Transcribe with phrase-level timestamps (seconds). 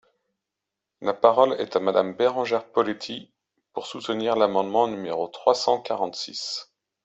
[1.01, 3.29] La parole est à Madame Bérengère Poletti,
[3.71, 6.71] pour soutenir l’amendement numéro trois cent quarante-six.